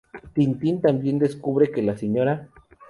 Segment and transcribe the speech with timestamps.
[0.33, 2.49] Tintín tambien descubre que la Sra.